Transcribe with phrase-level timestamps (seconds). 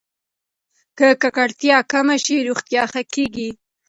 [0.97, 3.49] که ککړتیا کمه شي، روغتیا ښه کېږي.